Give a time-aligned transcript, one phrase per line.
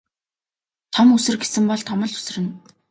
[0.95, 2.51] Том үсэр гэсэн бол том л үсэрнэ.